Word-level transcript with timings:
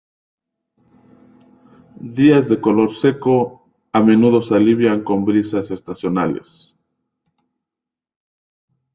Los 1.99 2.15
días 2.15 2.49
de 2.49 2.59
calor 2.59 2.91
seco 2.95 3.69
a 3.93 3.99
menudo 4.01 4.41
se 4.41 4.55
alivian 4.55 5.03
con 5.03 5.25
brisas 5.25 5.69
estacionales. 5.69 6.75